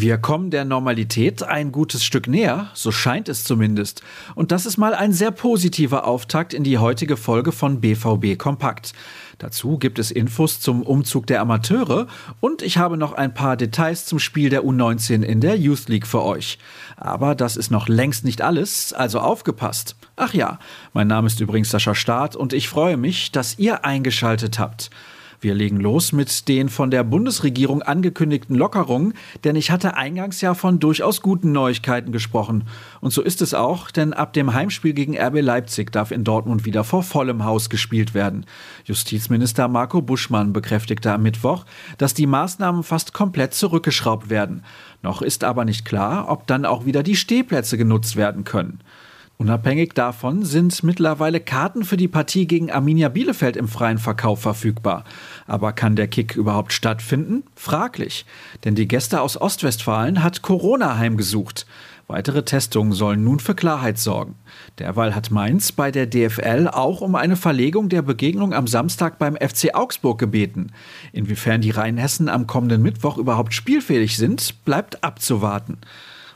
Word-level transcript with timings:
Wir 0.00 0.16
kommen 0.16 0.48
der 0.48 0.64
Normalität 0.64 1.42
ein 1.42 1.72
gutes 1.72 2.04
Stück 2.04 2.26
näher, 2.26 2.70
so 2.72 2.90
scheint 2.90 3.28
es 3.28 3.44
zumindest. 3.44 4.02
Und 4.34 4.50
das 4.50 4.64
ist 4.64 4.78
mal 4.78 4.94
ein 4.94 5.12
sehr 5.12 5.30
positiver 5.30 6.06
Auftakt 6.06 6.54
in 6.54 6.64
die 6.64 6.78
heutige 6.78 7.18
Folge 7.18 7.52
von 7.52 7.82
BVB 7.82 8.38
Kompakt. 8.38 8.94
Dazu 9.36 9.76
gibt 9.76 9.98
es 9.98 10.10
Infos 10.10 10.58
zum 10.58 10.84
Umzug 10.84 11.26
der 11.26 11.42
Amateure 11.42 12.06
und 12.40 12.62
ich 12.62 12.78
habe 12.78 12.96
noch 12.96 13.12
ein 13.12 13.34
paar 13.34 13.58
Details 13.58 14.06
zum 14.06 14.18
Spiel 14.18 14.48
der 14.48 14.64
U19 14.64 15.22
in 15.22 15.42
der 15.42 15.58
Youth 15.58 15.90
League 15.90 16.06
für 16.06 16.22
euch. 16.22 16.58
Aber 16.96 17.34
das 17.34 17.58
ist 17.58 17.70
noch 17.70 17.86
längst 17.86 18.24
nicht 18.24 18.40
alles, 18.40 18.94
also 18.94 19.20
aufgepasst. 19.20 19.96
Ach 20.16 20.32
ja, 20.32 20.60
mein 20.94 21.08
Name 21.08 21.26
ist 21.26 21.40
übrigens 21.40 21.68
Sascha 21.68 21.94
Staat 21.94 22.36
und 22.36 22.54
ich 22.54 22.70
freue 22.70 22.96
mich, 22.96 23.32
dass 23.32 23.58
ihr 23.58 23.84
eingeschaltet 23.84 24.58
habt. 24.58 24.88
Wir 25.42 25.54
legen 25.54 25.78
los 25.80 26.12
mit 26.12 26.48
den 26.48 26.68
von 26.68 26.90
der 26.90 27.02
Bundesregierung 27.02 27.80
angekündigten 27.80 28.54
Lockerungen, 28.54 29.14
denn 29.42 29.56
ich 29.56 29.70
hatte 29.70 29.96
eingangs 29.96 30.42
ja 30.42 30.52
von 30.52 30.80
durchaus 30.80 31.22
guten 31.22 31.52
Neuigkeiten 31.52 32.12
gesprochen. 32.12 32.64
Und 33.00 33.14
so 33.14 33.22
ist 33.22 33.40
es 33.40 33.54
auch, 33.54 33.90
denn 33.90 34.12
ab 34.12 34.34
dem 34.34 34.52
Heimspiel 34.52 34.92
gegen 34.92 35.18
RB 35.18 35.40
Leipzig 35.40 35.92
darf 35.92 36.10
in 36.10 36.24
Dortmund 36.24 36.66
wieder 36.66 36.84
vor 36.84 37.02
vollem 37.02 37.44
Haus 37.44 37.70
gespielt 37.70 38.12
werden. 38.12 38.44
Justizminister 38.84 39.66
Marco 39.68 40.02
Buschmann 40.02 40.52
bekräftigte 40.52 41.10
am 41.10 41.22
Mittwoch, 41.22 41.64
dass 41.96 42.12
die 42.12 42.26
Maßnahmen 42.26 42.82
fast 42.82 43.14
komplett 43.14 43.54
zurückgeschraubt 43.54 44.28
werden. 44.28 44.62
Noch 45.02 45.22
ist 45.22 45.42
aber 45.42 45.64
nicht 45.64 45.86
klar, 45.86 46.28
ob 46.28 46.46
dann 46.48 46.66
auch 46.66 46.84
wieder 46.84 47.02
die 47.02 47.16
Stehplätze 47.16 47.78
genutzt 47.78 48.16
werden 48.16 48.44
können. 48.44 48.80
Unabhängig 49.40 49.94
davon 49.94 50.44
sind 50.44 50.82
mittlerweile 50.82 51.40
Karten 51.40 51.82
für 51.82 51.96
die 51.96 52.08
Partie 52.08 52.46
gegen 52.46 52.70
Arminia 52.70 53.08
Bielefeld 53.08 53.56
im 53.56 53.68
freien 53.68 53.96
Verkauf 53.96 54.42
verfügbar. 54.42 55.04
Aber 55.46 55.72
kann 55.72 55.96
der 55.96 56.08
Kick 56.08 56.36
überhaupt 56.36 56.74
stattfinden? 56.74 57.44
Fraglich. 57.56 58.26
Denn 58.64 58.74
die 58.74 58.86
Gäste 58.86 59.22
aus 59.22 59.40
Ostwestfalen 59.40 60.22
hat 60.22 60.42
Corona 60.42 60.98
heimgesucht. 60.98 61.64
Weitere 62.06 62.44
Testungen 62.44 62.92
sollen 62.92 63.24
nun 63.24 63.40
für 63.40 63.54
Klarheit 63.54 63.96
sorgen. 63.96 64.34
Derweil 64.78 65.14
hat 65.14 65.30
Mainz 65.30 65.72
bei 65.72 65.90
der 65.90 66.04
DFL 66.06 66.68
auch 66.70 67.00
um 67.00 67.14
eine 67.14 67.36
Verlegung 67.36 67.88
der 67.88 68.02
Begegnung 68.02 68.52
am 68.52 68.66
Samstag 68.66 69.18
beim 69.18 69.36
FC 69.36 69.74
Augsburg 69.74 70.18
gebeten. 70.18 70.70
Inwiefern 71.14 71.62
die 71.62 71.70
Rheinhessen 71.70 72.28
am 72.28 72.46
kommenden 72.46 72.82
Mittwoch 72.82 73.16
überhaupt 73.16 73.54
spielfähig 73.54 74.18
sind, 74.18 74.66
bleibt 74.66 75.02
abzuwarten. 75.02 75.78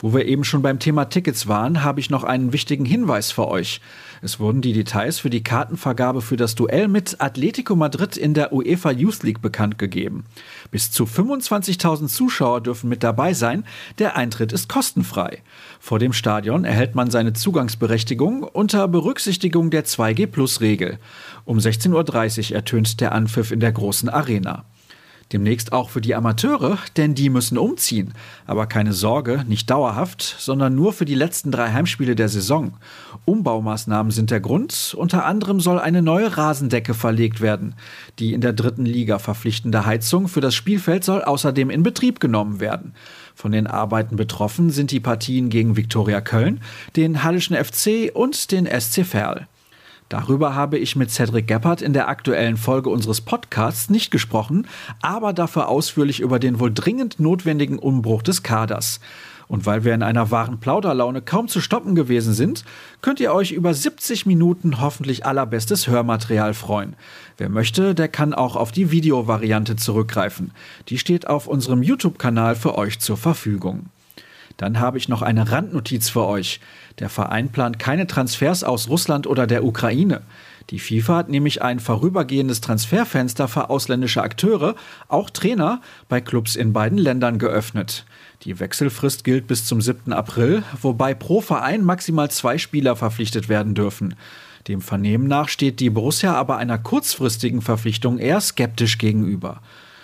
Wo 0.00 0.14
wir 0.14 0.26
eben 0.26 0.44
schon 0.44 0.62
beim 0.62 0.78
Thema 0.78 1.06
Tickets 1.06 1.48
waren, 1.48 1.82
habe 1.82 1.98
ich 1.98 2.08
noch 2.08 2.22
einen 2.22 2.52
wichtigen 2.52 2.84
Hinweis 2.84 3.32
für 3.32 3.48
euch. 3.48 3.80
Es 4.22 4.38
wurden 4.38 4.60
die 4.60 4.72
Details 4.72 5.18
für 5.18 5.28
die 5.28 5.42
Kartenvergabe 5.42 6.22
für 6.22 6.36
das 6.36 6.54
Duell 6.54 6.86
mit 6.86 7.20
Atletico 7.20 7.74
Madrid 7.74 8.16
in 8.16 8.32
der 8.32 8.52
UEFA 8.52 8.92
Youth 8.92 9.24
League 9.24 9.42
bekannt 9.42 9.76
gegeben. 9.76 10.24
Bis 10.70 10.92
zu 10.92 11.02
25.000 11.02 12.06
Zuschauer 12.06 12.60
dürfen 12.60 12.88
mit 12.88 13.02
dabei 13.02 13.34
sein. 13.34 13.64
Der 13.98 14.16
Eintritt 14.16 14.52
ist 14.52 14.68
kostenfrei. 14.68 15.42
Vor 15.80 15.98
dem 15.98 16.12
Stadion 16.12 16.64
erhält 16.64 16.94
man 16.94 17.10
seine 17.10 17.32
Zugangsberechtigung 17.32 18.44
unter 18.44 18.86
Berücksichtigung 18.86 19.70
der 19.70 19.84
2G-Plus-Regel. 19.84 21.00
Um 21.44 21.58
16.30 21.58 22.50
Uhr 22.50 22.56
ertönt 22.56 23.00
der 23.00 23.10
Anpfiff 23.12 23.50
in 23.50 23.58
der 23.58 23.72
großen 23.72 24.08
Arena. 24.08 24.64
Demnächst 25.32 25.72
auch 25.74 25.90
für 25.90 26.00
die 26.00 26.14
Amateure, 26.14 26.78
denn 26.96 27.14
die 27.14 27.28
müssen 27.28 27.58
umziehen. 27.58 28.14
Aber 28.46 28.66
keine 28.66 28.94
Sorge, 28.94 29.44
nicht 29.46 29.68
dauerhaft, 29.68 30.22
sondern 30.38 30.74
nur 30.74 30.94
für 30.94 31.04
die 31.04 31.14
letzten 31.14 31.50
drei 31.50 31.70
Heimspiele 31.70 32.16
der 32.16 32.30
Saison. 32.30 32.72
Umbaumaßnahmen 33.26 34.10
sind 34.10 34.30
der 34.30 34.40
Grund. 34.40 34.94
Unter 34.96 35.26
anderem 35.26 35.60
soll 35.60 35.78
eine 35.78 36.00
neue 36.00 36.38
Rasendecke 36.38 36.94
verlegt 36.94 37.42
werden. 37.42 37.74
Die 38.18 38.32
in 38.32 38.40
der 38.40 38.54
dritten 38.54 38.86
Liga 38.86 39.18
verpflichtende 39.18 39.84
Heizung 39.84 40.28
für 40.28 40.40
das 40.40 40.54
Spielfeld 40.54 41.04
soll 41.04 41.22
außerdem 41.22 41.68
in 41.68 41.82
Betrieb 41.82 42.20
genommen 42.20 42.58
werden. 42.58 42.94
Von 43.34 43.52
den 43.52 43.66
Arbeiten 43.66 44.16
betroffen 44.16 44.70
sind 44.70 44.90
die 44.92 45.00
Partien 45.00 45.50
gegen 45.50 45.76
Viktoria 45.76 46.22
Köln, 46.22 46.60
den 46.96 47.22
Hallischen 47.22 47.54
FC 47.54 48.10
und 48.14 48.50
den 48.50 48.66
SC 48.66 49.04
Verl. 49.04 49.46
Darüber 50.08 50.54
habe 50.54 50.78
ich 50.78 50.96
mit 50.96 51.10
Cedric 51.10 51.46
Gebhardt 51.46 51.82
in 51.82 51.92
der 51.92 52.08
aktuellen 52.08 52.56
Folge 52.56 52.88
unseres 52.88 53.20
Podcasts 53.20 53.90
nicht 53.90 54.10
gesprochen, 54.10 54.66
aber 55.02 55.34
dafür 55.34 55.68
ausführlich 55.68 56.20
über 56.20 56.38
den 56.38 56.60
wohl 56.60 56.72
dringend 56.72 57.20
notwendigen 57.20 57.78
Umbruch 57.78 58.22
des 58.22 58.42
Kaders. 58.42 59.00
Und 59.48 59.64
weil 59.64 59.84
wir 59.84 59.94
in 59.94 60.02
einer 60.02 60.30
wahren 60.30 60.60
Plauderlaune 60.60 61.22
kaum 61.22 61.48
zu 61.48 61.60
stoppen 61.60 61.94
gewesen 61.94 62.34
sind, 62.34 62.64
könnt 63.00 63.18
ihr 63.18 63.32
euch 63.32 63.52
über 63.52 63.72
70 63.72 64.26
Minuten 64.26 64.80
hoffentlich 64.80 65.24
allerbestes 65.24 65.88
Hörmaterial 65.88 66.52
freuen. 66.52 66.96
Wer 67.38 67.48
möchte, 67.48 67.94
der 67.94 68.08
kann 68.08 68.34
auch 68.34 68.56
auf 68.56 68.72
die 68.72 68.90
Videovariante 68.90 69.76
zurückgreifen. 69.76 70.52
Die 70.88 70.98
steht 70.98 71.26
auf 71.26 71.46
unserem 71.46 71.82
YouTube-Kanal 71.82 72.56
für 72.56 72.76
euch 72.76 72.98
zur 72.98 73.16
Verfügung. 73.16 73.86
Dann 74.58 74.80
habe 74.80 74.98
ich 74.98 75.08
noch 75.08 75.22
eine 75.22 75.50
Randnotiz 75.50 76.10
für 76.10 76.26
euch. 76.26 76.60
Der 76.98 77.08
Verein 77.08 77.48
plant 77.48 77.78
keine 77.78 78.06
Transfers 78.06 78.64
aus 78.64 78.88
Russland 78.88 79.26
oder 79.26 79.46
der 79.46 79.64
Ukraine. 79.64 80.22
Die 80.70 80.80
FIFA 80.80 81.16
hat 81.16 81.28
nämlich 81.30 81.62
ein 81.62 81.80
vorübergehendes 81.80 82.60
Transferfenster 82.60 83.48
für 83.48 83.70
ausländische 83.70 84.22
Akteure, 84.22 84.74
auch 85.06 85.30
Trainer, 85.30 85.80
bei 86.08 86.20
Clubs 86.20 86.56
in 86.56 86.74
beiden 86.74 86.98
Ländern 86.98 87.38
geöffnet. 87.38 88.04
Die 88.42 88.60
Wechselfrist 88.60 89.24
gilt 89.24 89.46
bis 89.46 89.64
zum 89.64 89.80
7. 89.80 90.12
April, 90.12 90.64
wobei 90.82 91.14
pro 91.14 91.40
Verein 91.40 91.84
maximal 91.84 92.30
zwei 92.30 92.58
Spieler 92.58 92.96
verpflichtet 92.96 93.48
werden 93.48 93.74
dürfen. 93.74 94.16
Dem 94.66 94.82
Vernehmen 94.82 95.28
nach 95.28 95.48
steht 95.48 95.80
die 95.80 95.88
Borussia 95.88 96.34
aber 96.34 96.58
einer 96.58 96.78
kurzfristigen 96.78 97.62
Verpflichtung 97.62 98.18
eher 98.18 98.40
skeptisch 98.40 98.98
gegenüber. 98.98 99.62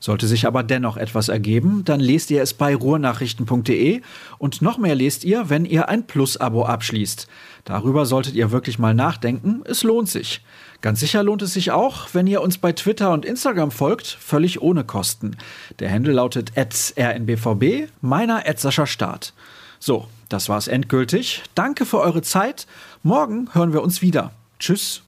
Sollte 0.00 0.26
sich 0.26 0.46
aber 0.46 0.62
dennoch 0.62 0.96
etwas 0.96 1.28
ergeben, 1.28 1.82
dann 1.84 2.00
lest 2.00 2.30
ihr 2.30 2.42
es 2.42 2.54
bei 2.54 2.74
ruhrnachrichten.de 2.74 4.02
und 4.38 4.62
noch 4.62 4.78
mehr 4.78 4.94
lest 4.94 5.24
ihr, 5.24 5.48
wenn 5.48 5.64
ihr 5.64 5.88
ein 5.88 6.06
Plus-Abo 6.06 6.64
abschließt. 6.64 7.26
Darüber 7.64 8.06
solltet 8.06 8.34
ihr 8.34 8.50
wirklich 8.50 8.78
mal 8.78 8.94
nachdenken, 8.94 9.62
es 9.64 9.82
lohnt 9.82 10.08
sich. 10.08 10.42
Ganz 10.82 11.00
sicher 11.00 11.22
lohnt 11.22 11.42
es 11.42 11.54
sich 11.54 11.70
auch, 11.70 12.08
wenn 12.12 12.26
ihr 12.26 12.42
uns 12.42 12.58
bei 12.58 12.72
Twitter 12.72 13.12
und 13.12 13.24
Instagram 13.24 13.70
folgt, 13.70 14.06
völlig 14.06 14.60
ohne 14.60 14.84
Kosten. 14.84 15.36
Der 15.78 15.90
Handle 15.90 16.12
lautet 16.12 16.52
rnbvb, 16.56 17.88
meiner 18.00 18.44
Sascha 18.56 18.86
Start. 18.86 19.32
So, 19.80 20.06
das 20.28 20.48
war's 20.48 20.68
endgültig. 20.68 21.42
Danke 21.54 21.86
für 21.86 22.00
eure 22.00 22.22
Zeit. 22.22 22.66
Morgen 23.02 23.48
hören 23.52 23.72
wir 23.72 23.82
uns 23.82 24.02
wieder. 24.02 24.32
Tschüss. 24.58 25.02